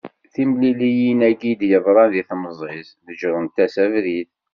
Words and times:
Timliliyin-agi 0.33 1.49
i 1.51 1.55
d-yeḍṛan 1.59 2.09
di 2.13 2.21
temẓi-s 2.29 2.89
neğṛent-as 3.05 3.75
abrid. 3.83 4.29